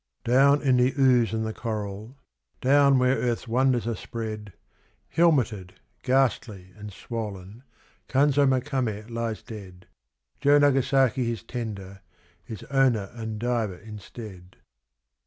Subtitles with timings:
[0.23, 2.17] Down in the ooze and the coral,
[2.59, 4.51] down where earth's wonders are spread,
[5.09, 7.61] Helmeted, ghastly, and swollen,
[8.09, 9.85] Kanzo Makame lies dead:
[10.39, 12.01] Joe Nagasaki, his 'tender',
[12.47, 14.55] is owner and diver instead.